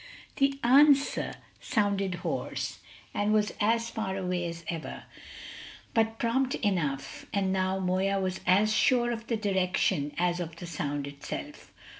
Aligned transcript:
The 0.37 0.59
answer 0.63 1.35
sounded 1.59 2.15
hoarse, 2.25 2.79
and 3.13 3.31
was 3.31 3.53
as 3.59 3.91
far 3.91 4.17
away 4.17 4.47
as 4.49 4.65
ever; 4.67 5.03
but 5.93 6.17
prompt 6.17 6.55
enough; 6.55 7.27
and 7.31 7.53
now 7.53 7.77
Moya 7.77 8.19
was 8.19 8.39
as 8.47 8.73
sure 8.73 9.11
of 9.11 9.27
the 9.27 9.37
direction 9.37 10.15
as 10.17 10.39
of 10.39 10.55
the 10.55 10.65
sound 10.65 11.05
itself. 11.05 11.71